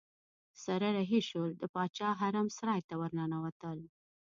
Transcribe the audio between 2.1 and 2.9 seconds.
حرم سرای